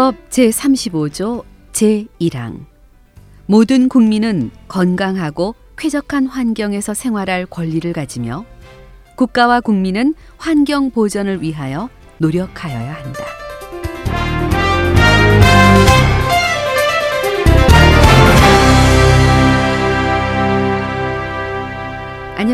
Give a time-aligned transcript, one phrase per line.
[0.00, 2.64] 헌법 제35조 제1항
[3.44, 8.46] 모든 국민은 건강하고 쾌적한 환경에서 생활할 권리를 가지며
[9.16, 13.39] 국가와 국민은 환경 보전을 위하여 노력하여야 한다.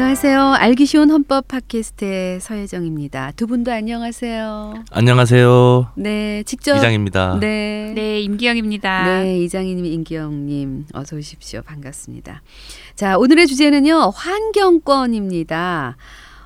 [0.07, 0.41] 안녕하세요.
[0.53, 3.33] 알기 쉬운 헌법 팟캐스트의 서혜정입니다.
[3.35, 4.85] 두 분도 안녕하세요.
[4.93, 5.95] 안녕하세요.
[5.97, 7.39] 네, 직접 이장입니다.
[7.41, 7.93] 네.
[7.93, 9.05] 네, 임기영입니다.
[9.05, 11.61] 네, 이장희님, 임기영님, 어서 오십시오.
[11.63, 12.41] 반갑습니다.
[12.95, 15.97] 자, 오늘의 주제는요, 환경권입니다.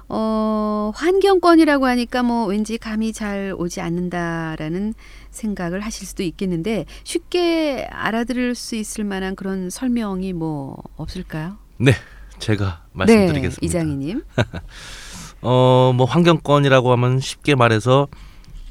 [0.09, 4.95] 어, 환경권이라고 하니까 뭐 왠지 감이 잘 오지 않는다라는
[5.29, 11.59] 생각을 하실 수도 있겠는데 쉽게 알아들을 수 있을 만한 그런 설명이 뭐 없을까요?
[11.77, 11.93] 네,
[12.41, 13.61] 제가 말씀드리겠습니다.
[13.61, 14.23] 네, 이장희님.
[15.43, 18.09] 어, 뭐 환경권이라고 하면 쉽게 말해서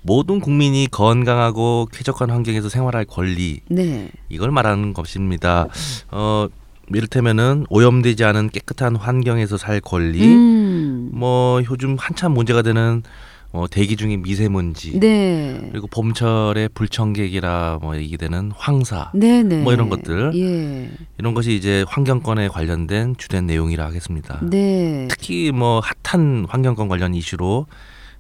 [0.02, 4.10] 모든 국민이 건강하고 쾌적한 환경에서 생활할 권리 네.
[4.30, 5.68] 이걸 말하는 것입니다.
[6.12, 6.48] 어,
[6.94, 11.10] 이를테면은 오염되지 않은 깨끗한 환경에서 살 권리, 음.
[11.14, 13.04] 뭐 요즘 한참 문제가 되는
[13.52, 15.70] 어, 대기 중에 미세먼지, 네.
[15.72, 19.62] 그리고 봄철에 불청객이라 뭐 얘기되는 황사, 네, 네.
[19.64, 20.34] 뭐 이런 것들.
[20.36, 20.90] 예.
[21.18, 24.40] 이런 것이 이제 환경권에 관련된 주된 내용이라 하겠습니다.
[24.44, 25.08] 네.
[25.10, 27.66] 특히 뭐 핫한 환경권 관련 이슈로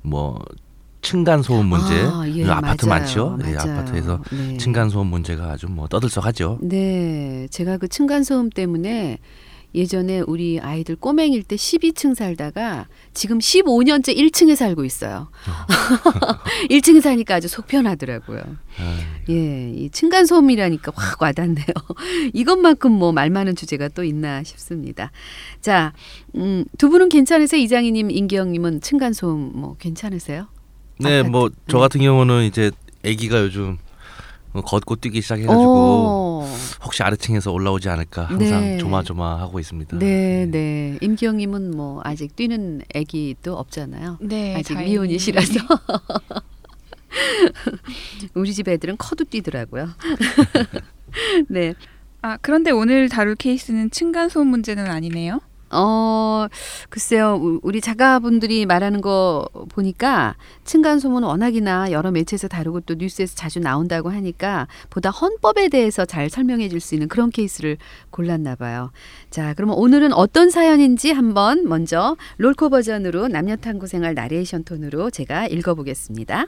[0.02, 0.44] 뭐
[1.02, 3.00] 층간 소음 문제, 아, 예, 아파트 맞아요.
[3.00, 3.38] 많죠.
[3.40, 3.72] 네, 맞아요.
[3.80, 4.58] 아파트에서 네.
[4.58, 6.58] 층간 소음 문제가 아주 뭐 떠들썩하죠.
[6.64, 9.20] 네, 제가 그 층간 소음 때문에
[9.76, 15.30] 예전에 우리 아이들 꼬맹일 때 12층 살다가 지금 15년째 1층에 살고 있어요.
[16.70, 18.42] 1층에 사니까 아주 속 편하더라고요.
[18.80, 18.98] 아,
[19.30, 21.68] 예, 이 층간소음이라니까 확 와닿네요.
[22.34, 25.12] 이것만큼 뭐 말 많은 주제가 또 있나 싶습니다.
[25.62, 25.94] 자,
[26.36, 27.62] 음, 두 분은 괜찮으세요?
[27.62, 30.48] 이장희님, 임기영님은 층간소음 뭐 괜찮으세요?
[31.00, 31.24] 네.
[31.24, 31.78] 뭐저 네.
[31.78, 32.72] 같은 경우는 이제
[33.06, 33.78] 아기가 요즘 뭐
[34.54, 36.46] 걷고 뛰기 시작해가지고 오.
[36.84, 38.78] 혹시 아래층에서 올라오지 않을까 항상 네.
[38.78, 40.00] 조마조마하고 있습니다.
[40.00, 40.98] 네, 네.
[41.02, 44.18] 임기영님은 뭐 아직 뛰는 아기도 없잖아요.
[44.22, 44.94] 네, 아직 다행히.
[44.94, 45.60] 미혼이시라서
[48.34, 49.90] 우리 집 애들은 커도 뛰더라고요.
[51.50, 51.74] 네.
[52.22, 55.42] 아, 그런데 오늘 다룰 케이스는 층간 소음 문제는 아니네요.
[55.72, 56.48] 어,
[56.90, 57.40] 글쎄요.
[57.42, 60.36] 우- 우리 작가분들이 말하는 거 보니까
[60.66, 66.70] 층간소음은 워낙이나 여러 매체에서 다루고 또 뉴스에서 자주 나온다고 하니까 보다 헌법에 대해서 잘 설명해
[66.70, 67.78] 줄 수 있는 그런 케이스를
[68.10, 68.92] 골랐나 봐요.
[69.30, 75.48] 자, 그러면 오늘은 어떤 사연인지 한번 먼저 롤코 버전으로 남녀 탐구 생활 나레이션 톤으로 제가
[75.48, 76.46] 읽어 보겠습니다.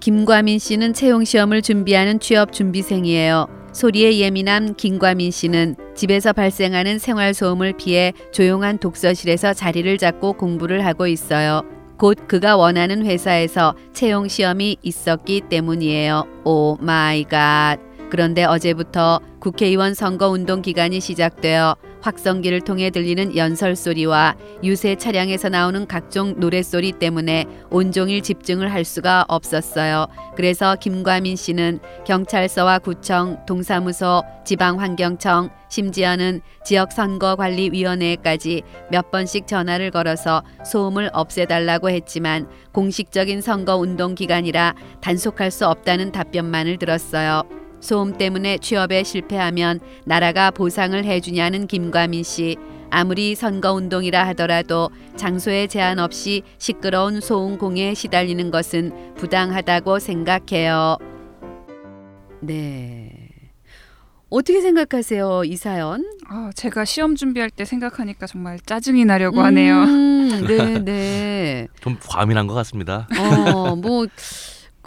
[0.00, 3.59] 김과민 씨는 채용 시험을 준비하는 취업 준비생이에요.
[3.72, 11.06] 소리에 예민한 김과민 씨는 집에서 발생하는 생활 소음을 피해 조용한 독서실에서 자리를 잡고 공부를 하고
[11.06, 11.62] 있어요.
[11.96, 16.26] 곧 그가 원하는 회사에서 채용 시험이 있었기 때문이에요.
[16.44, 17.78] Oh my God.
[18.10, 25.86] 그런데 어제부터 국회의원 선거 운동 기간이 시작되어 확성기를 통해 들리는 연설 소리와 유세 차량에서 나오는
[25.86, 30.06] 각종 노랫소리 때문에 온종일 집중을 할 수가 없었어요.
[30.36, 41.90] 그래서 김과민 씨는 경찰서와 구청, 동사무소, 지방환경청, 심지어는 지역선거관리위원회까지 몇 번씩 전화를 걸어서 소음을 없애달라고
[41.90, 47.59] 했지만 공식적인 선거 운동 기간이라 단속할 수 없다는 답변만을 들었어요.
[47.80, 52.56] 소음 때문에 취업에 실패하면 나라가 보상을 해주냐는 김과민 씨.
[52.90, 60.96] 아무리 선거운동이라 하더라도 장소에 제한 없이 시끄러운 소음공에 시달리는 것은 부당하다고 생각해요.
[62.40, 63.30] 네.
[64.28, 66.04] 어떻게 생각하세요, 이 사연?
[66.28, 69.82] 아, 제가 시험 준비할 때 생각하니까 정말 짜증이 나려고 하네요.
[69.82, 71.68] 음, 네, 네.
[71.82, 73.08] 좀 과민한 것 같습니다.
[73.18, 74.06] 어, 뭐,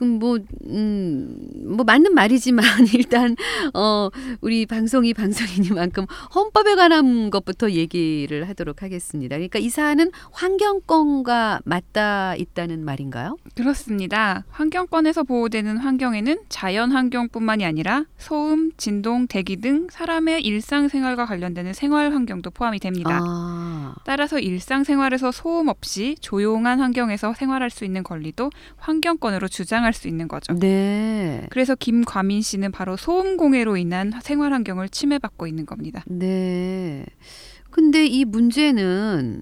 [0.03, 0.37] 그럼 뭐,
[0.67, 3.35] 음, 뭐 맞는 말이지만 일단
[3.73, 4.09] 어
[4.41, 6.05] 우리 방송이 방송이니만큼
[6.35, 9.37] 헌법에 관한 것부터 얘기를 하도록 하겠습니다.
[9.37, 13.37] 그러니까 이 사안은 환경권과 맞닿아 있다는 말인가요?
[13.55, 14.43] 그렇습니다.
[14.49, 22.51] 환경권에서 보호되는 환경에는 자연 환경뿐만이 아니라 소음, 진동, 대기 등 사람의 일상생활과 관련되는 생활 환경도
[22.51, 23.19] 포함이 됩니다.
[23.23, 30.27] 아, 따라서 일상생활에서 소음 없이 조용한 환경에서 생활할 수 있는 권리도 환경권으로 주장할 수 있는
[30.27, 30.53] 거죠.
[30.53, 36.03] 네, 그래서 김과민 씨는 바로 소음 공해로 인한 생활 환경을 침해받고 있는 겁니다.
[36.07, 37.05] 네.
[37.69, 39.41] 근데 이 문제는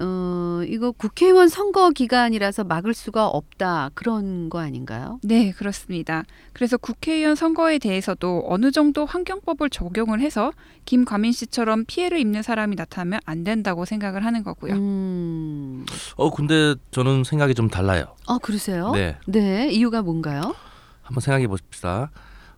[0.00, 5.18] 어, 이거 국회의원 선거 기간이라서 막을 수가 없다 그런 거 아닌가요?
[5.22, 6.24] 네, 그렇습니다.
[6.52, 10.52] 그래서 국회의원 선거에 대해서도 어느 정도 환경법을 적용을 해서
[10.84, 14.74] 김과민 씨처럼 피해를 입는 사람이 나타나면 안 된다고 생각을 하는 거고요.
[14.74, 15.84] 음.
[16.16, 18.14] 어 근데 저는 생각이 좀 달라요.
[18.26, 18.92] 아 그러세요?
[18.92, 20.54] 네, 네, 이유가 뭔가요?
[21.02, 22.10] 한번 생각해 봅시다.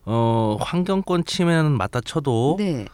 [0.05, 2.87] 어 환경권 침해는 맞다 쳐도 네.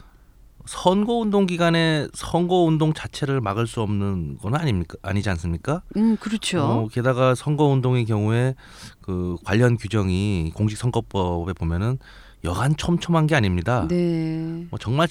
[0.66, 4.96] 선거 운동 기간에 선거 운동 자체를 막을 수 없는 건 아닙니까?
[5.02, 5.82] 아니지 않습니까?
[5.96, 6.60] 음, 그렇죠.
[6.60, 8.54] 어, 게다가 선거 운동의 경우에
[9.00, 11.98] 그 관련 규정이 공직 선거법에 보면은
[12.44, 13.86] 여간 촘촘한 게 아닙니다.
[13.88, 14.66] 네.
[14.70, 15.08] 뭐 정말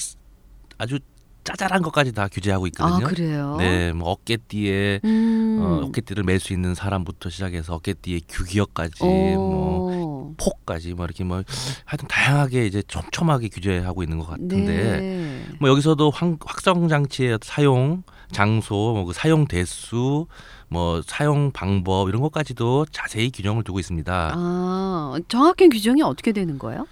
[0.78, 1.00] 아주
[1.46, 3.08] 짜잘한 것까지 다 규제하고 아, 있거든요.
[3.08, 3.56] 그래요?
[3.58, 5.60] 네, 뭐 어깨띠에 음.
[5.62, 10.34] 어, 어깨띠를 멜수 있는 사람부터 시작해서 어깨띠에 규기역까지 뭐 오.
[10.38, 11.44] 폭까지 뭐 이렇게 뭐
[11.86, 15.46] 하여튼 다양하게 이제 촘촘하게 규제하고 있는 것 같은데 네.
[15.60, 20.26] 뭐 여기서도 확, 확성 장치의 사용 장소, 뭐 그 사용 대수,
[20.68, 24.32] 뭐 사용 방법 이런 것까지도 자세히 규정을 두고 있습니다.
[24.36, 26.88] 아, 정확한 규정이 어떻게 되는 거예요?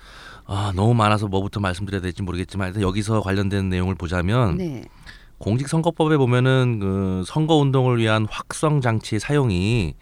[0.45, 4.83] 아 너무 많아서 뭐부터 말씀드려야 될지 모르겠지만 여기서 관련된 내용을 보자면 네.
[5.39, 9.95] 공직선거법에 보면은 그 선거 운동을 위한 확성 장치의 사용이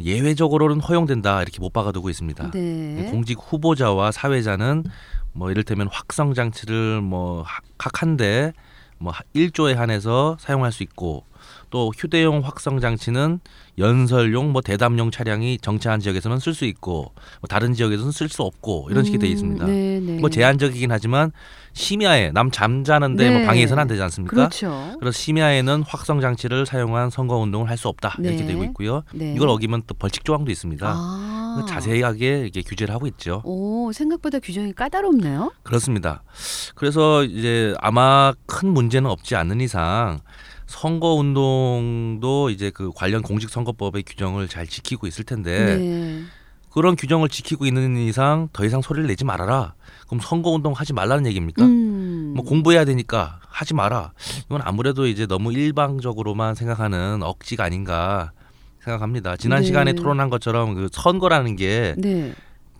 [0.00, 2.50] 예외적으로는 허용된다 이렇게 못 박아두고 있습니다.
[2.50, 3.08] 네.
[3.10, 4.84] 공직 후보자와 사회자는
[5.32, 7.44] 뭐 이를테면 확성 장치를 뭐
[7.78, 8.52] 각한데
[8.98, 11.24] 뭐 1조에 한해서 사용할 수 있고
[11.70, 13.40] 또 휴대용 확성 장치는
[13.78, 18.88] 연설용 뭐 대담용 차량이 정체한 지역에서는 쓸 수 있고 뭐 다른 지역에서는 쓸 수 없고
[18.90, 19.64] 이런 식이 돼 있습니다.
[19.64, 20.18] 음, 네, 네.
[20.18, 21.30] 뭐 제한적이긴 하지만
[21.74, 23.36] 심야에 남 잠자는데 네.
[23.36, 24.34] 뭐 방해해서는 안 되지 않습니까?
[24.34, 24.96] 그렇죠.
[24.98, 28.46] 그래서 심야에는 확성 장치를 사용한 선거 운동을 할 수 없다 이렇게 네.
[28.46, 29.02] 되고 있고요.
[29.12, 29.34] 네.
[29.34, 30.86] 이걸 어기면 또 벌칙 조항도 있습니다.
[30.88, 31.64] 아.
[31.68, 33.42] 자세하게 이게 규제를 하고 있죠.
[33.44, 35.52] 오, 생각보다 규정이 까다롭네요.
[35.62, 36.22] 그렇습니다.
[36.74, 40.20] 그래서 이제 아마 큰 문제는 없지 않는 이상
[40.66, 46.22] 선거 운동도 이제 그 관련 공직 선거법의 규정을 잘 지키고 있을 텐데 네.
[46.70, 49.74] 그런 규정을 지키고 있는 이상 더 이상 소리를 내지 말아라.
[50.06, 51.64] 그럼 선거 운동 하지 말라는 얘기입니까?
[51.64, 52.34] 음.
[52.36, 54.12] 뭐 공부해야 되니까 하지 마라.
[54.44, 58.32] 이건 아무래도 이제 너무 일방적으로만 생각하는 억지가 아닌가
[58.84, 59.36] 생각합니다.
[59.36, 59.66] 지난 네.
[59.66, 62.34] 시간에 토론한 것처럼 그 선거라는 게 네.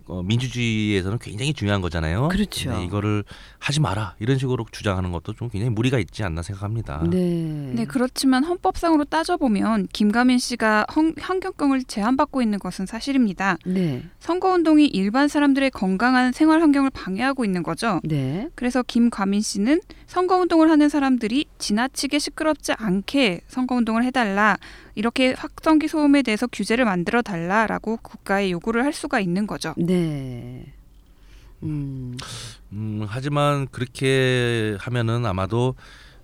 [0.07, 2.29] 어, 민주주의에서는 굉장히 중요한 거잖아요.
[2.29, 2.71] 그렇죠.
[2.81, 3.23] 이거를
[3.59, 7.03] 하지 마라 이런 식으로 주장하는 것도 좀 굉장히 무리가 있지 않나 생각합니다.
[7.09, 7.71] 네.
[7.75, 13.57] 네, 그렇지만 헌법상으로 따져보면 김가민 씨가 헌- 환경권을 제한받고 있는 것은 사실입니다.
[13.65, 14.03] 네.
[14.19, 17.99] 선거운동이 일반 사람들의 건강한 생활 환경을 방해하고 있는 거죠.
[18.03, 18.49] 네.
[18.55, 24.57] 그래서 김과민 씨는 선거운동을 하는 사람들이 지나치게 시끄럽지 않게 선거운동을 해달라
[24.97, 29.75] 이렇게 확성기 소음에 대해서 규제를 만들어 달라라고 국가에 요구를 할 수가 있는 거죠.
[29.77, 30.73] 네.
[31.61, 32.17] 음.
[32.71, 35.75] 음, 하지만 그렇게 하면은 아마도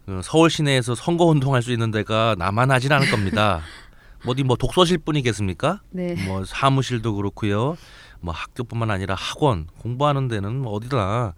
[0.08, 3.62] 어, 서울 시내에서 선거 운동할 수 있는 데가 나만하진 않을 겁니다.
[4.25, 5.81] 어디 뭐 독서실 뿐이겠습니까?
[5.92, 6.16] 네.
[6.26, 7.78] 뭐 사무실도 그렇고요.
[8.22, 11.36] 뭐 학교뿐만 아니라 학원 공부하는 데는 뭐 어디나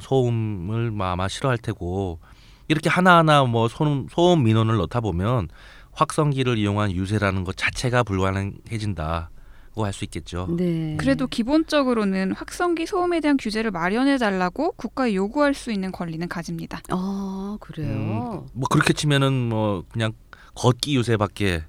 [0.00, 2.18] 소음을 뭐 아마 싫어할 테고
[2.66, 5.48] 이렇게 하나하나 뭐 소음, 소음 민원을 넣다 보면
[5.92, 9.30] 확성기를 이용한 유세라는 것 자체가 불가능해진다
[9.74, 10.48] 고 할 수 있겠죠.
[10.56, 10.96] 네.
[10.98, 16.80] 그래도 기본적으로는 확성기 소음에 대한 규제를 마련해 달라고 국가에 요구할 수 있는 권리는 가집니다.
[16.90, 18.46] 아, 그래요.
[18.52, 20.12] 뭐 그렇게 치면은 뭐 그냥
[20.54, 21.64] 걷기 유세밖에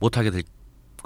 [0.00, 0.42] 못하게 될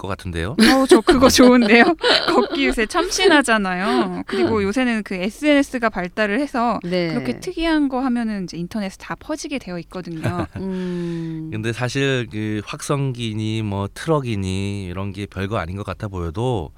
[0.01, 0.53] 것 같은데요.
[0.53, 1.85] 어, 저 그거 좋은데요.
[2.29, 4.23] 걷기 요새 참신하잖아요.
[4.27, 7.09] 그리고 요새는 그 SNS가 발달을 해서 네.
[7.13, 10.47] 그렇게 특이한 거 하면은 이제 인터넷에 다 퍼지게 되어 있거든요.
[10.57, 11.51] 음.
[11.53, 16.73] 근데 사실 그 확성기니 뭐 트럭이니 이런 게 별거 아닌 것 같아 보여도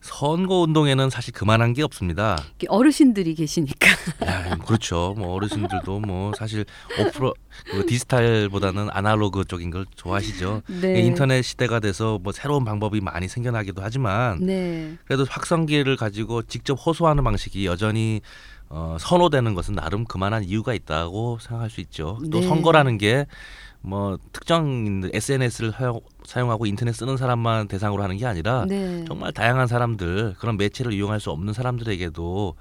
[0.00, 2.42] 선거 운동에는 사실 그만한 게 없습니다.
[2.68, 3.88] 어르신들이 계시니까.
[4.26, 5.14] 야, 그렇죠.
[5.16, 6.64] 뭐 어르신들도 뭐 사실
[6.98, 7.34] 오프로
[7.70, 10.62] 그 디지털보다는 아날로그 쪽인 걸 좋아하시죠.
[10.80, 11.00] 네.
[11.00, 14.96] 인터넷 시대가 돼서 뭐 새로운 방법이 많이 생겨나기도 하지만 네.
[15.04, 18.22] 그래도 확성기를 가지고 직접 호소하는 방식이 여전히
[18.70, 22.18] 어, 선호되는 것은 나름 그만한 이유가 있다고 생각할 수 있죠.
[22.30, 22.46] 또 네.
[22.46, 23.26] 선거라는 게
[23.82, 25.72] 뭐 특정 SNS를
[26.24, 29.04] 사용하고 인터넷 쓰는 사람만 대상으로 하는 게 아니라 네.
[29.06, 32.54] 정말 다양한 사람들 그런 매체를 이용할 수 없는 사람들에게도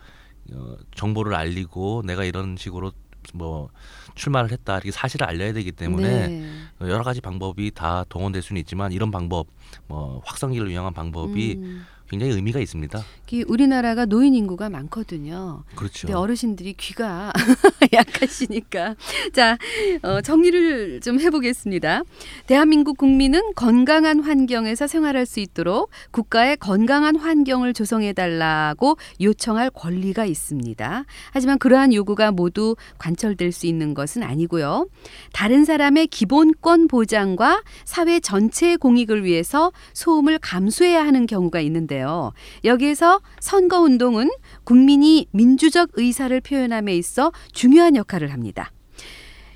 [0.54, 2.92] 어, 정보를 알리고 내가 이런 식으로
[3.34, 3.70] 뭐
[4.16, 6.52] 출마를 했다 이렇게 사실을 알려야 되기 때문에 네.
[6.82, 9.48] 여러 가지 방법이 다 동원될 수는 있지만 이런 방법
[9.88, 11.86] 뭐 확성기를 이용한 방법이 음.
[12.10, 13.04] 굉장히 의미가 있습니다.
[13.32, 15.64] 이 우리나라가 노인 인구가 많거든요.
[15.76, 16.08] 그렇죠.
[16.08, 17.32] 근데 어르신들이 귀가
[17.94, 18.96] 약하시니까
[19.34, 19.58] 자
[20.02, 22.02] 어, 정리를 좀 해보겠습니다.
[22.48, 31.06] 대한민국 국민은 건강한 환경에서 생활할 수 있도록 국가의 건강한 환경을 조성해 달라고 요청할 권리가 있습니다.
[31.32, 34.88] 하지만 그러한 요구가 모두 관철될 수 있는 것은 아니고요.
[35.34, 42.34] 다른 사람의 기본권 보장과 사회 전체의 공익을 위해서 소음을 감수해야 하는 경우가 있는데 요.
[42.64, 44.30] 여기에서 선거 운동은
[44.64, 48.72] 국민이 민주적 의사를 표현함에 있어 중요한 역할을 합니다.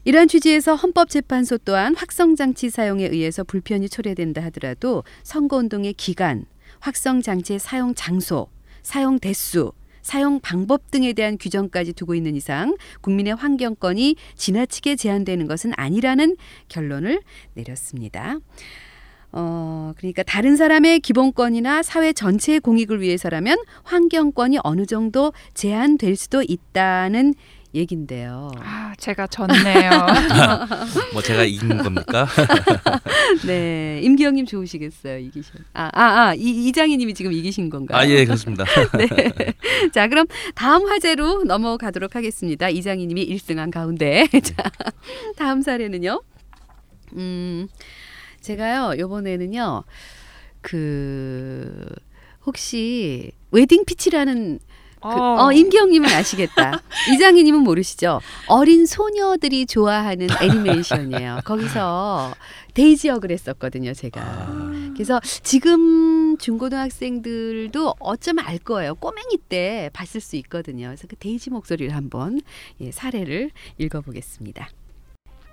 [0.05, 6.45] 이러한 취지에서 헌법재판소 또한 확성장치 사용에 의해서 불편이 초래된다 하더라도 선거운동의 기간,
[6.79, 8.49] 확성장치의 사용 장소,
[8.81, 9.71] 사용 대수,
[10.01, 16.35] 사용 방법 등에 대한 규정까지 두고 있는 이상 국민의 환경권이 지나치게 제한되는 것은 아니라는
[16.67, 17.21] 결론을
[17.53, 18.37] 내렸습니다.
[19.35, 27.33] 어, 그러니까 다른 사람의 기본권이나 사회 전체의 공익을 위해서라면 환경권이 어느 정도 제한될 수도 있다는
[27.75, 28.51] 얘긴데요.
[28.59, 29.89] 아, 제가 졌네요.
[31.13, 32.27] 뭐 제가 이긴 겁니까?
[33.47, 35.55] 네, 임기영님 좋으시겠어요, 이기신.
[35.73, 37.97] 아, 아, 아, 이, 이장희님이 지금 이기신 건가요?
[37.99, 38.63] 아 예 그렇습니다.
[38.95, 39.07] 네.
[39.91, 42.69] 자, 그럼 다음 화제로 넘어가도록 하겠습니다.
[42.69, 44.27] 이장희님이 1등한 가운데.
[44.27, 44.69] 자,
[45.35, 46.21] 다음 사례는요.
[47.17, 47.67] 음,
[48.43, 49.83] 제가요 요번에는요
[50.61, 51.87] 그
[52.45, 54.59] 혹시 웨딩 피치라는
[55.03, 56.81] 그, 어, 임기영님은 아시겠다.
[57.13, 58.21] 이장희님은 모르시죠?
[58.47, 61.41] 어린 소녀들이 좋아하는 애니메이션이에요.
[61.43, 62.33] 거기서
[62.73, 64.21] 데이지 역을 했었거든요, 제가.
[64.21, 68.95] 아, 그래서 지금 중고등학생들도 어쩌면 알 거예요.
[68.95, 70.87] 꼬맹이 때 봤을 수 있거든요.
[70.87, 72.39] 그래서 그 데이지 목소리를 한번
[72.79, 74.69] 예, 사례를 읽어보겠습니다.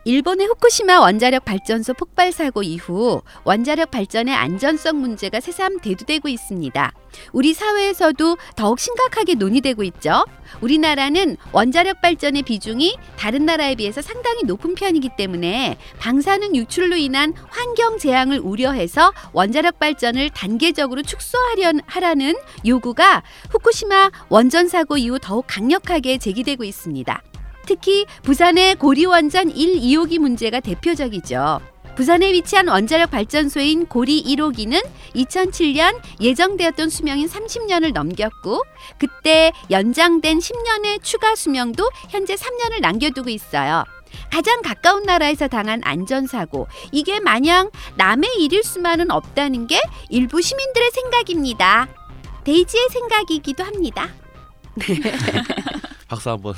[0.05, 6.93] 일본의 후쿠시마 원자력 발전소 폭발 사고 이후 원자력 발전의 안전성 문제가 새삼 대두되고 있습니다.
[7.33, 10.25] 우리 사회에서도 더욱 심각하게 논의되고 있죠.
[10.63, 17.99] 우리나라는 원자력 발전의 비중이 다른 나라에 비해서 상당히 높은 편이기 때문에 방사능 유출로 인한 환경
[17.99, 26.65] 재앙을 우려해서 원자력 발전을 단계적으로 축소하려 하라는 요구가 후쿠시마 원전 사고 이후 더욱 강력하게 제기되고
[26.65, 27.23] 있습니다.
[27.71, 31.61] 특히 부산의 고리원전 1, 2호기 문제가 대표적이죠.
[31.95, 34.85] 부산에 위치한 원자력 발전소인 고리 1호기는
[35.15, 38.65] 2007년 예정되었던 수명인 30년을 넘겼고
[38.99, 43.85] 그때 연장된 10년의 추가 수명도 현재 3년을 남겨두고 있어요.
[44.33, 51.87] 가장 가까운 나라에서 당한 안전사고 이게 마냥 남의 일일 수만은 없다는 게 일부 시민들의 생각입니다.
[52.43, 54.09] 데이지의 생각이기도 합니다.
[56.09, 56.55] 박수 한번.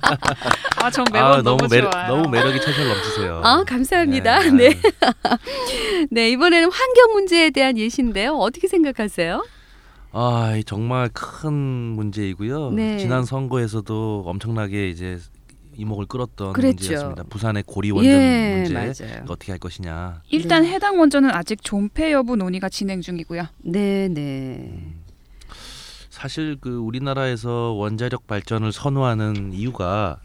[0.82, 2.08] 아, 전 매번 아, 너무, 매력, 좋아요.
[2.08, 3.40] 너무 매력이 철철 넘치세요.
[3.44, 4.40] 아, 감사합니다.
[4.50, 4.70] 네.
[4.70, 4.80] 네.
[6.10, 8.32] 네, 이번에는 환경 문제에 대한 예시인데요.
[8.32, 9.44] 어떻게 생각하세요?
[10.12, 12.70] 아, 이 정말 큰 문제이고요.
[12.70, 12.96] 네.
[12.96, 15.18] 지난 선거에서도 엄청나게 이제
[15.76, 16.76] 이목을 끌었던 그랬죠.
[16.76, 17.24] 문제였습니다.
[17.24, 19.24] 부산의 고리 원전 예, 문제 맞아요.
[19.28, 20.22] 어떻게 할 것이냐.
[20.30, 20.70] 일단 네.
[20.70, 23.44] 해당 원전은 아직 존폐 여부 논의가 진행 중이고요.
[23.58, 24.95] 네, 네.
[26.16, 30.18] 사실 그 우리나라에서 원자력 발전을 선호하는 이유가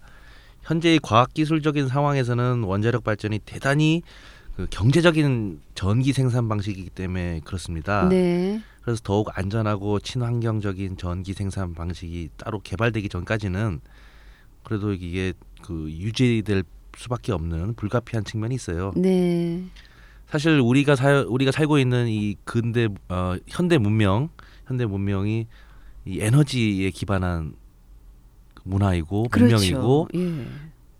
[0.61, 4.01] 현재의 과학기술적인 상황에서는 원자력 발전이 대단히
[4.55, 8.07] 그 경제적인 전기 생산 방식이기 때문에 그렇습니다.
[8.07, 8.61] 네.
[8.81, 13.81] 그래서 더욱 안전하고 친환경적인 전기 생산 방식이 따로 개발되기 전까지는
[14.63, 16.63] 그래도 이게 그 유지될
[16.95, 18.93] 수밖에 없는 불가피한 측면이 있어요.
[18.95, 19.61] 네.
[20.27, 24.29] 사실 우리가 살 우리가 살고 있는 이 근대 어, 현대 문명
[24.67, 25.47] 현대 문명이
[26.05, 27.53] 이 에너지에 기반한
[28.63, 29.55] 문화이고 그렇죠.
[29.55, 30.45] 문명이고 예.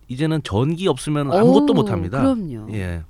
[0.08, 2.20] 이제는 전기 없으면 아무것도 오, 못 합니다.
[2.20, 2.74] 그럼요.
[2.74, 3.04] 예.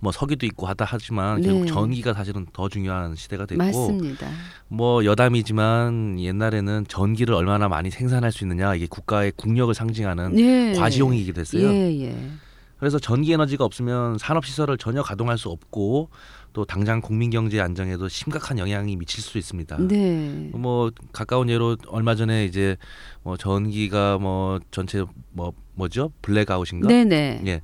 [0.00, 1.48] 뭐 석유도 있고 하다 하지만 네.
[1.48, 4.28] 결국 전기가 사실은 더 중요한 시대가 됐고 맞습니다.
[4.68, 10.72] 뭐 여담이지만 옛날에는 전기를 얼마나 많이 생산할 수 있느냐 이게 국가의 국력을 상징하는 예.
[10.74, 11.68] 과시용이기도 했어요.
[11.68, 12.30] 예, 예.
[12.78, 16.10] 그래서 전기 에너지가 없으면 산업 시설을 전혀 가동할 수 없고
[16.58, 19.76] 또 당장 국민 경제 안정에도 심각한 영향이 미칠 수 있습니다.
[19.86, 20.50] 네.
[20.52, 22.76] 뭐 가까운 예로 얼마 전에 이제
[23.22, 26.88] 뭐 전기가 뭐 전체 뭐 뭐죠 블랙아웃인가?
[26.88, 27.40] 네, 네.
[27.46, 27.60] 예.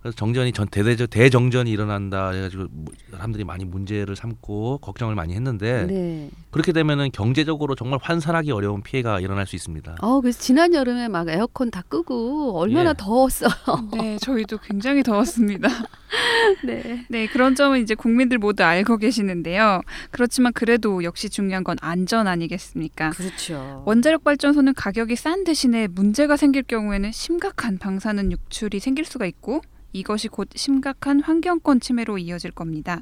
[0.00, 5.86] 그래서 정전이 전 대대적 대정전이 일어난다 해가지고 뭐 사람들이 많이 문제를 삼고 걱정을 많이 했는데
[5.86, 6.30] 네.
[6.50, 9.96] 그렇게 되면은 경제적으로 정말 환산하기 어려운 피해가 일어날 수 있습니다.
[10.00, 12.94] 어, 그래서 지난 여름에 막 에어컨 다 끄고 얼마나 예.
[12.96, 13.48] 더웠어.
[14.00, 15.68] 네, 저희도 굉장히 더웠습니다.
[16.64, 17.04] 네.
[17.08, 19.82] 네, 그런 점은 이제 국민들 모두 알고 계시는데요.
[20.10, 23.10] 그렇지만 그래도 역시 중요한 건 안전 아니겠습니까?
[23.10, 23.82] 그렇죠.
[23.84, 29.60] 원자력 발전소는 가격이 싼 대신에 문제가 생길 경우에는 심각한 방사능 유출이 생길 수가 있고
[29.92, 33.00] 이것이 곧 심각한 환경권 침해로 이어질 겁니다.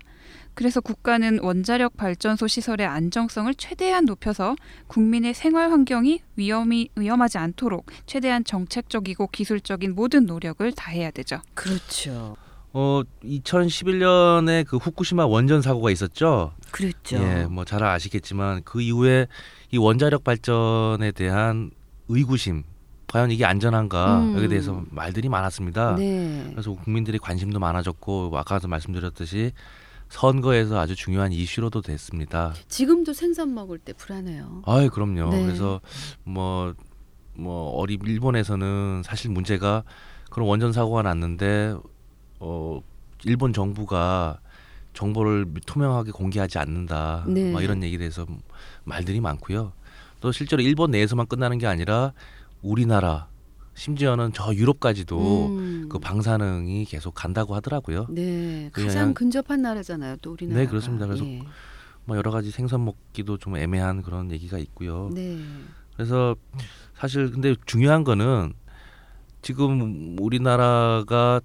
[0.55, 8.45] 그래서 국가는 원자력 발전소 시설의 안정성을 최대한 높여서 국민의 생활 환경이 위험이 위험하지 않도록 최대한
[8.45, 11.41] 정책적이고 기술적인 모든 노력을 다해야 되죠.
[11.55, 12.37] 그렇죠.
[12.73, 16.53] 어 2011년에 그 후쿠시마 원전 사고가 있었죠.
[16.71, 17.17] 그렇죠.
[17.17, 19.27] 예, 뭐 잘 아시겠지만 그 이후에
[19.73, 21.71] 이 원자력 발전에 대한
[22.09, 22.65] 의구심,
[23.17, 24.35] 과연 이게 안전한가 음.
[24.35, 25.97] 여기에 대해서 말들이 많았습니다.
[25.97, 26.49] 네.
[26.51, 29.53] 그래서 국민들의 관심도 많아졌고 아까도 말씀드렸듯이
[30.11, 32.53] 선거에서 아주 중요한 이슈로도 됐습니다.
[32.69, 34.63] 지금도 생선 먹을 때 불안해요.
[34.67, 35.31] 아이 그럼요.
[35.31, 35.45] 네.
[35.47, 35.81] 그래서
[36.25, 39.83] 뭐뭐 어리 일본에서는 사실 문제가
[40.31, 41.75] 그런 원전 사고가 났는데
[42.39, 42.81] 어
[43.25, 44.41] 일본 정부가
[44.93, 47.25] 정보를 투명하게 공개하지 않는다.
[47.29, 47.51] 네.
[47.51, 48.27] 뭐 이런 얘기에 대해서
[48.85, 49.73] 말들이 많고요.
[50.21, 52.13] 또 실제로 일본 내에서만 끝나는 게 아니라
[52.67, 53.29] 우리나라
[53.75, 55.89] 심지어는 저 유럽까지도 음.
[55.91, 58.07] 그 방사능이 계속 간다고 하더라고요.
[58.09, 60.61] 네, 그냥- 가장 근접한 나라잖아요, 또 우리나라.
[60.61, 61.07] 네, 그렇습니다.
[61.07, 61.43] 그래서 예.
[62.07, 65.11] 뭐 여러 가지 생선 먹기도 좀 애매한 그런 얘기가 있고요.
[65.13, 65.39] 네,
[65.95, 66.35] 그래서
[66.95, 68.55] 사실 근데 중요한 거는
[69.43, 71.41] 지금 우리나라가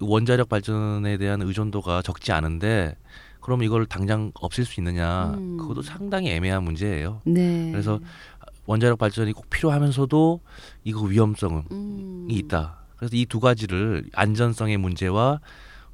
[0.00, 2.96] 원자력 발전에 대한 의존도가 적지 않은데
[3.40, 5.30] 그럼 이걸 당장 없앨 수 있느냐?
[5.36, 5.56] 음.
[5.56, 7.22] 그것도 상당히 애매한 문제예요.
[7.24, 7.70] 네.
[7.70, 8.00] 그래서
[8.70, 10.40] 원자력 발전이 꼭 필요하면서도
[10.84, 12.28] 이거 위험성이 음.
[12.30, 12.78] 있다.
[12.96, 15.40] 그래서 이 두 가지를 안전성의 문제와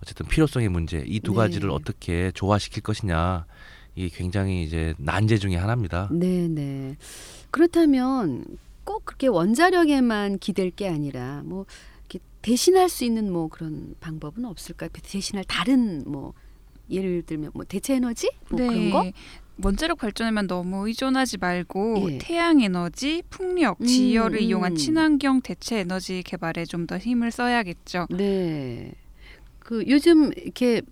[0.03, 1.37] 어쨌든 필요성의 문제 이두 네.
[1.39, 3.47] 가지를 어떻게 조화시킬 것이냐
[3.95, 6.11] 이게 굉장히 이제 난제 중의 하나입니다.
[6.13, 6.97] 네, 네.
[7.51, 8.45] 그렇다면
[8.85, 11.65] 꼭 그렇게 원자력에만 기댈 게 아니라 뭐
[12.01, 14.91] 이렇게 대신할 수 있는 뭐 그런 방법은 없을까요?
[14.93, 16.35] 대신할 다른 뭐
[16.91, 19.11] 예를 들면 뭐 대체 에너지 뭐 그런 거?
[19.63, 22.19] 원자력 발전에만 너무 의존하지 말고 예.
[22.19, 24.43] 태양 에너지, 풍력, 음, 지열을 음.
[24.43, 28.07] 이용한 친환경 대체 에너지 개발에 좀 더 힘을 써야겠죠.
[28.11, 28.93] 네.
[29.59, 30.83] 그 요즘 이렇게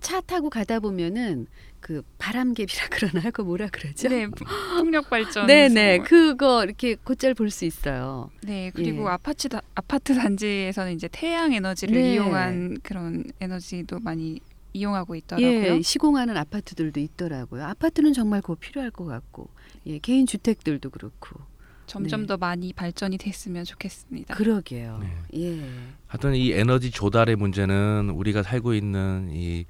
[0.00, 1.46] 차 타고 가다 보면은
[1.80, 4.08] 그 바람개비라 그러나 그 뭐라 그러죠?
[4.08, 4.46] 네, 풍-
[4.78, 5.46] 풍력 발전.
[5.46, 5.98] 네, 네.
[5.98, 8.30] 그거 이렇게 곧잘 볼 수 있어요.
[8.42, 9.08] 네, 그리고 예.
[9.08, 12.14] 아파트 다- 아파트 단지에서는 이제 태양 에너지를 네.
[12.14, 14.40] 이용한 그런 에너지도 많이
[14.78, 15.76] 이용하고 있더라고요.
[15.76, 17.64] 예, 시공하는 아파트들도 있더라고요.
[17.64, 19.48] 아파트는 정말 곧 필요할 것 같고,
[19.86, 21.40] 예, 개인 주택들도 그렇고.
[21.86, 22.26] 점점 네.
[22.26, 24.34] 더 많이 발전이 됐으면 좋겠습니다.
[24.34, 24.98] 그러게요.
[25.02, 25.12] 네.
[25.58, 25.68] 예.
[26.06, 29.66] 하여튼 이 에너지 조달의 문제는 우리가 살고 있는 이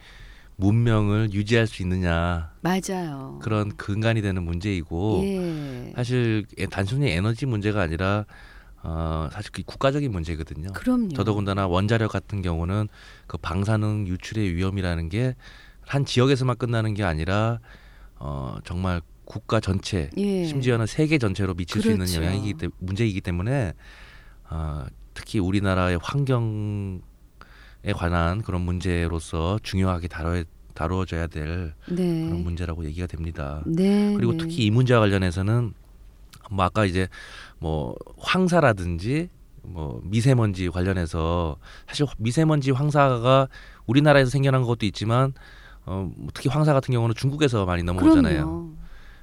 [0.56, 3.40] 문명을 유지할 수 있느냐 맞아요.
[3.42, 5.92] 그런 근간이 되는 문제이고 예.
[5.96, 8.24] 사실 에- 단순히 에너지 문제가 아니라
[8.84, 10.72] 어, 사실 그 국가적인 문제거든요.
[10.72, 11.08] 그럼요.
[11.08, 12.88] 더더군다나 원자력 같은 경우는
[13.26, 15.34] 그 방사능 유출의 위험이라는 게
[15.86, 17.60] 한 지역에서만 끝나는 게 아니라
[18.16, 20.44] 어, 정말 국가 전체 예.
[20.44, 22.22] 심지어는 세계 전체로 미칠 수 있는 그렇죠.
[22.22, 23.72] 영향이기 때 문제이기 때문에
[24.50, 27.00] 어, 특히 우리나라의 환경에
[27.94, 30.44] 관한 그런 문제로서 중요하게 다뤄
[30.74, 32.24] 다루어져야 될 네.
[32.24, 33.62] 그런 문제라고 얘기가 됩니다.
[33.64, 34.12] 네.
[34.16, 34.38] 그리고 네.
[34.38, 35.72] 특히 이 문제와 관련해서는
[36.50, 37.08] 뭐 아까 이제
[37.58, 39.28] 뭐 황사라든지
[39.62, 43.48] 뭐 미세먼지 관련해서 사실 미세먼지 황사가
[43.86, 45.32] 우리나라에서 생겨난 것도 있지만
[45.86, 48.44] 어, 뭐 특히 황사 같은 경우는 중국에서 많이 넘어오잖아요.
[48.44, 48.72] 그럼요.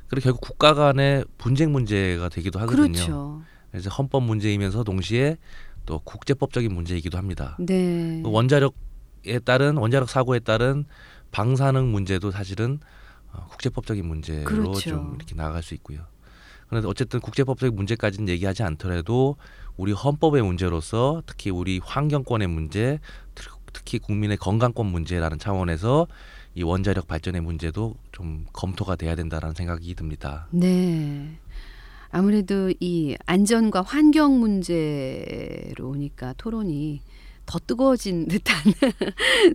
[0.07, 2.91] 그리고 결국 국가 간의 분쟁 문제가 되기도 하거든요.
[2.91, 3.41] 그렇죠.
[3.71, 5.37] 그래서 헌법 문제이면서 동시에
[5.85, 7.55] 또 국제법적인 문제이기도 합니다.
[7.59, 8.21] 네.
[8.23, 10.85] 그 원자력에 따른 원자력 사고에 따른
[11.31, 12.79] 방사능 문제도 사실은
[13.31, 14.89] 어, 국제법적인 문제로 그렇죠.
[14.89, 16.01] 좀 이렇게 나아갈 수 있고요.
[16.71, 19.35] 그런데 어쨌든 국제법적인 문제까지는 얘기하지 않더라도
[19.75, 22.99] 우리 헌법의 문제로서 특히 우리 환경권의 문제,
[23.35, 26.07] 특- 특히 국민의 건강권 문제라는 차원에서
[26.55, 30.47] 이 원자력 발전의 문제도 좀 검토가 돼야 된다라는 생각이 듭니다.
[30.51, 31.37] 네.
[32.09, 37.01] 아무래도 이 안전과 환경 문제로 오니까 토론이
[37.45, 38.55] 더 뜨거워진 듯한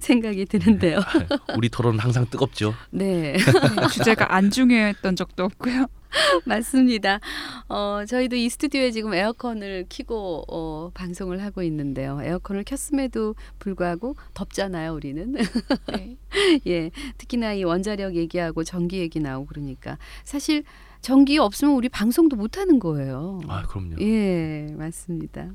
[0.03, 1.01] 생각이 드는데요.
[1.57, 2.75] 우리 토론은 항상 뜨겁죠.
[2.91, 3.37] 네.
[3.91, 5.87] 주제가 안 중요했던 적도 없고요.
[6.45, 7.21] 맞습니다.
[7.69, 12.21] 어, 저희도 이 스튜디오에 지금 에어컨을 켜고 어, 방송을 하고 있는데요.
[12.23, 15.33] 에어컨을 켰음에도 불구하고 덥잖아요, 우리는.
[15.33, 16.17] 네.
[16.67, 16.91] 예.
[17.19, 20.65] 특히나 이 원자력 얘기하고 전기 얘기 나오고 그러니까 사실
[21.01, 23.41] 전기 없으면 우리 방송도 못 하는 거예요.
[23.49, 23.97] 아, 그럼요.
[24.01, 25.53] 예, 맞습니다.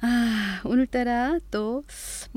[0.00, 1.82] 아, 오늘따라 또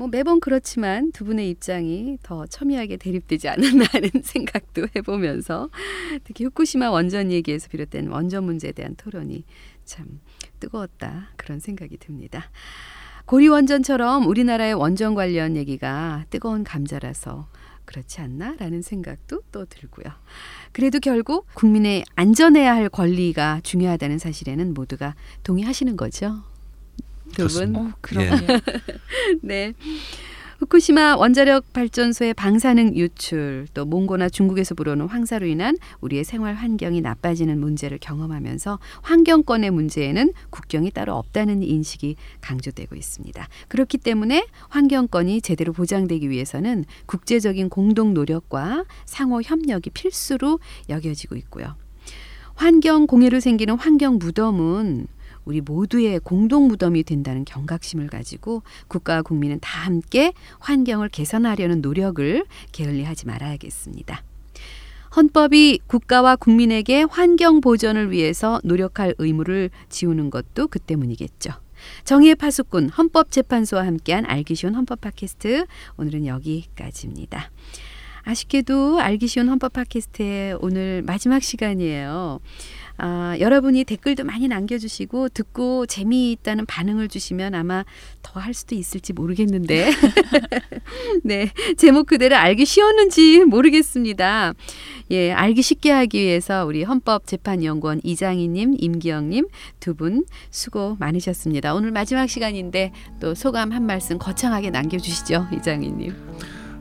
[0.00, 5.68] 뭐 매번 그렇지만 두 분의 입장이 더 첨예하게 대립되지 않았나 하는 생각도 해보면서
[6.24, 9.44] 특히 후쿠시마 원전 얘기에서 비롯된 원전 문제에 대한 토론이
[9.84, 10.20] 참
[10.58, 12.50] 뜨거웠다 그런 생각이 듭니다.
[13.26, 17.48] 고리 원전처럼 우리나라의 원전 관련 얘기가 뜨거운 감자라서
[17.84, 20.06] 그렇지 않나 라는 생각도 또 들고요.
[20.72, 26.42] 그래도 결국 국민의 안전해야 할 권리가 중요하다는 사실에는 모두가 동의하시는 거죠.
[27.32, 27.76] 두 분.
[27.76, 28.60] 어, 그러네요.
[29.42, 29.74] 네.
[30.60, 37.58] 후쿠시마 원자력 발전소의 방사능 유출, 또 몽고나 중국에서 불어오는 황사로 인한 우리의 생활 환경이 나빠지는
[37.58, 43.48] 문제를 경험하면서 환경권의 문제에는 국경이 따로 없다는 인식이 강조되고 있습니다.
[43.68, 50.58] 그렇기 때문에 환경권이 제대로 보장되기 위해서는 국제적인 공동 노력과 상호 협력이 필수로
[50.90, 51.74] 여겨지고 있고요.
[52.54, 55.06] 환경 공해로 생기는 환경 무덤은
[55.50, 63.26] 우리 모두의 공동 무덤이 된다는 경각심을 가지고 국가와 국민은 다 함께 환경을 개선하려는 노력을 게을리하지
[63.26, 64.22] 말아야겠습니다.
[65.16, 71.50] 헌법이 국가와 국민에게 환경 보전을 위해서 노력할 의무를 지우는 것도 그 때문이겠죠.
[72.04, 77.50] 정의의 파수꾼 헌법재판소와 함께한 알기 쉬운 헌법 팟캐스트 오늘은 여기까지입니다.
[78.22, 82.38] 아쉽게도 알기 쉬운 헌법 팟캐스트의 오늘 마지막 시간이에요.
[83.02, 87.84] 아, 여러분이 댓글도 많이 남겨주시고 듣고 재미있다는 반응을 주시면 아마
[88.22, 89.90] 더 할 수도 있을지 모르겠는데
[91.24, 94.54] 네 제목 그대로 알기 쉬웠는지 모르겠습니다.
[95.10, 99.46] 예 알기 쉽게 하기 위해서 우리 헌법재판연구원 이장희님, 임기영님
[99.80, 101.74] 두 분 수고 많으셨습니다.
[101.74, 106.14] 오늘 마지막 시간인데 또 소감 한 말씀 거창하게 남겨주시죠, 이장희님.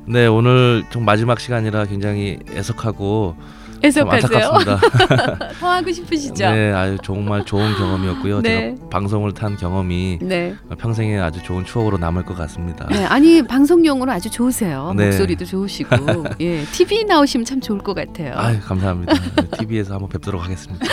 [0.07, 3.35] 네 오늘 좀 마지막 시간이라 굉장히 애석하고
[3.83, 4.79] 안타깝습니다.
[5.59, 6.49] 더 하고 싶으시죠?
[6.51, 8.41] 네, 아주 정말 좋은 경험이었고요.
[8.41, 8.75] 네.
[8.75, 10.55] 제가 방송을 탄 경험이 네.
[10.77, 12.87] 평생에 아주 좋은 추억으로 남을 것 같습니다.
[12.87, 14.93] 네, 아니 방송용으로 아주 좋으세요.
[14.95, 15.05] 네.
[15.05, 18.33] 목소리도 좋으시고, 예, TV 나오시면 참 좋을 것 같아요.
[18.35, 19.13] 아유 감사합니다.
[19.59, 20.85] TV에서 한번 뵙도록 하겠습니다.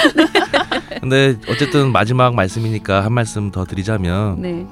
[1.01, 4.67] 근데 어쨌든 마지막 말씀이니까 한 말씀 더 드리자면 네,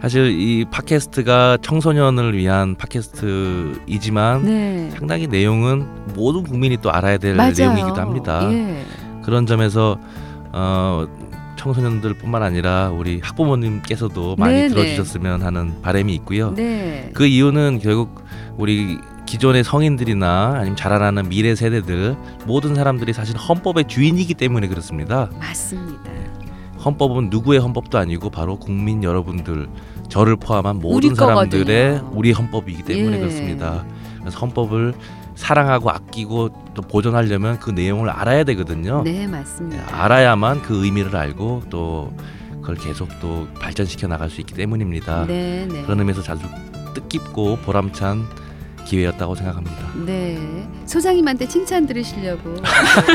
[0.00, 7.52] 사실 이 팟캐스트가 청소년을 위한 팟캐스트이지만 네, 상당히 내용은 모든 국민이 또 알아야 될 맞아요.
[7.56, 8.48] 내용이기도 합니다.
[8.52, 8.84] 예,
[9.24, 9.98] 그런 점에서
[10.52, 11.06] 어,
[11.56, 14.68] 청소년들뿐만 아니라 우리 학부모님께서도 많이 네, 네.
[14.68, 16.54] 들어주셨으면 하는 바람이 있고요.
[16.54, 18.24] 네, 그 이유는 결국
[18.56, 25.28] 우리 기존의 성인들이나 아니면 자라나는 미래 세대들 모든 사람들이 사실 헌법의 주인이기 때문에 그렇습니다.
[25.38, 26.17] 맞습니다.
[26.84, 29.68] 헌법은 누구의 헌법도 아니고 바로 국민 여러분들
[30.08, 32.18] 저를 포함한 우리 모든 사람들의 거거든요.
[32.18, 33.20] 우리 헌법이기 때문에 예.
[33.20, 33.84] 그렇습니다.
[34.20, 34.94] 그래서 헌법을
[35.34, 39.02] 사랑하고 아끼고 또 보존하려면 그 내용을 알아야 되거든요.
[39.02, 39.84] 네, 맞습니다.
[40.04, 42.12] 알아야만 그 의미를 알고 또
[42.60, 45.26] 그걸 계속 또 발전시켜 나갈 수 있기 때문입니다.
[45.26, 46.42] 네, 네, 그런 의미에서 아주
[46.94, 48.26] 뜻깊고 보람찬
[48.88, 49.76] 기회였다고 생각합니다.
[50.06, 50.66] 네.
[50.86, 52.54] 소장님한테 칭찬 들으시려고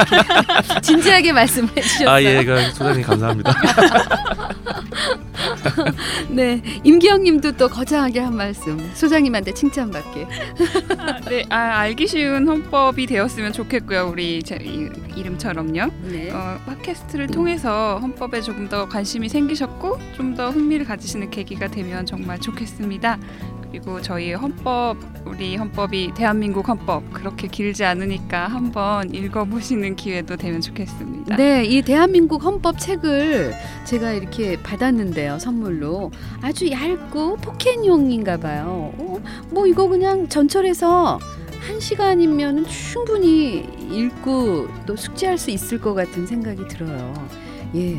[0.84, 2.10] 진지하게 말씀을 해주셨어요.
[2.10, 3.54] 아 예, 그 소장님 감사합니다.
[6.30, 8.78] 네, 임기영님도 또 거창하게 한 말씀.
[8.94, 10.28] 소장님한테 칭찬받게.
[11.30, 14.10] 네, 아, 알기 쉬운 헌법이 되었으면 좋겠고요.
[14.12, 15.92] 우리 제 이, 이름처럼요.
[16.12, 16.32] 네.
[16.32, 22.40] 어, 팟캐스트를 통해서 헌법에 조금 더 관심이 생기셨고 좀 더 흥미를 가지시는 계기가 되면 정말
[22.40, 23.20] 좋겠습니다.
[23.70, 31.36] 그리고 저희 헌법, 우리 헌법이 대한민국 헌법 그렇게 길지 않으니까 한번 읽어보시는 기회도 되면 좋겠습니다.
[31.38, 33.54] 네, 이 대한민국 헌법 책을
[33.86, 38.94] 제가 이렇게 받았는데요, 선물로 아주 얇고 포켓용인가 봐요.
[38.98, 41.20] 어, 뭐 이거 그냥 전철에서
[41.60, 47.14] 한 시간이면 충분히 읽고 또 숙지할 수 있을 것 같은 생각이 들어요.
[47.76, 47.98] 예,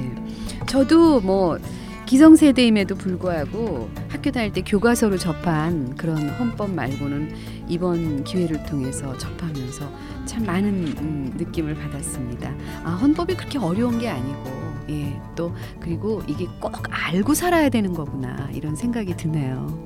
[0.67, 1.59] 저도 뭐
[2.07, 7.35] 기성세대임에도 불구하고 학교 다닐 때 교과서로 접한 그런 헌법 말고는
[7.69, 9.91] 이번 기회를 통해서 접하면서
[10.27, 10.69] 참 많은
[10.99, 12.55] 음, 느낌을 받았습니다.
[12.85, 18.49] 아, 헌법이 그렇게 어려운 게 아니고, 예, 또 그리고 이게 꼭 알고 살아야 되는 거구나
[18.53, 19.85] 이런 생각이 드네요.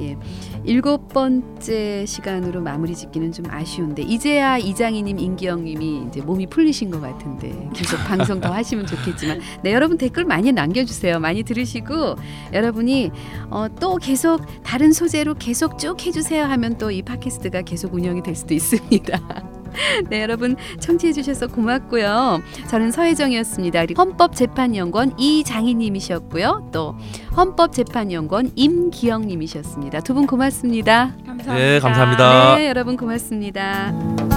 [0.00, 0.16] 예,
[0.64, 7.68] 일곱 번째 시간으로 마무리 짓기는 좀 아쉬운데 이제야 이장희님, 임기영님이 이제 몸이 풀리신 것 같은데
[7.74, 11.18] 계속 방송 더 하시면 좋겠지만, 네 여러분 댓글 많이 남겨주세요.
[11.20, 12.16] 많이 들으시고
[12.52, 13.10] 여러분이
[13.50, 18.34] 어, 또 계속 다른 소재로 계속 쭉 해주세요 하면 또 이 팟캐스트가 계속 운영이 될
[18.34, 19.59] 수도 있습니다.
[20.10, 22.40] 네, 여러분 청취해 주셔서 고맙고요.
[22.68, 23.86] 저는 서혜정이었습니다.
[23.86, 26.68] 그리고 헌법재판연구원 이장희님이셨고요.
[26.72, 26.94] 또
[27.36, 30.00] 헌법재판연구원 임기영님이셨습니다.
[30.00, 31.14] 두 분 고맙습니다.
[31.26, 31.54] 감사합니다.
[31.54, 32.56] 네, 감사합니다.
[32.56, 34.29] 네, 여러분 고맙습니다.